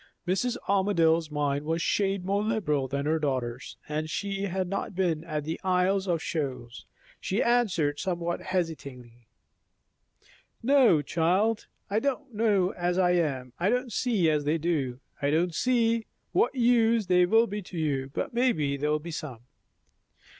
Mrs. 0.27 0.57
Armadale's 0.67 1.29
mind 1.29 1.63
was 1.63 1.75
a 1.75 1.79
shade 1.81 2.25
more 2.25 2.41
liberal 2.43 2.87
than 2.87 3.05
her 3.05 3.19
daughter's, 3.19 3.77
and 3.87 4.09
she 4.09 4.45
had 4.45 4.67
not 4.67 4.95
been 4.95 5.23
at 5.25 5.43
the 5.43 5.59
Isles 5.63 6.07
of 6.07 6.23
Shoals. 6.23 6.87
She 7.19 7.43
answered 7.43 7.99
somewhat 7.99 8.41
hesitatingly, 8.41 9.27
"No, 10.63 11.03
child 11.03 11.67
I 11.87 11.99
don't 11.99 12.33
know 12.33 12.71
as 12.71 12.97
I 12.97 13.11
am. 13.11 13.53
I 13.59 13.69
don't 13.69 13.93
see 13.93 14.27
as 14.27 14.43
they 14.43 14.57
do. 14.57 14.99
I 15.21 15.29
don't 15.29 15.53
see 15.53 16.07
what 16.31 16.55
use 16.55 17.05
they 17.05 17.27
will 17.27 17.45
be 17.45 17.61
to 17.61 17.77
you; 17.77 18.09
but 18.11 18.33
maybe 18.33 18.77
they'll 18.77 18.97
be 18.97 19.11
some." 19.11 19.41